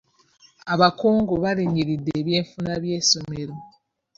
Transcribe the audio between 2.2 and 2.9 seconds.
eby'enfuna